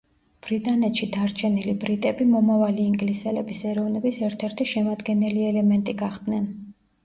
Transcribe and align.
ბრიტანეთში 0.45 1.07
დარჩენილი 1.17 1.75
ბრიტები 1.83 2.27
მომავალი 2.31 2.87
ინგლისელების 2.93 3.63
ეროვნების 3.75 4.21
ერთ-ერთი 4.31 4.71
შემადგენელი 4.75 5.49
ელემენტი 5.55 6.01
გახდნენ. 6.05 6.53